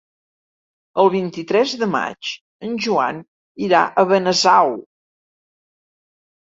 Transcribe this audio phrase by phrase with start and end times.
[1.03, 2.31] El vint-i-tres de maig
[2.69, 3.21] en Joan
[3.69, 4.77] irà a Benasau.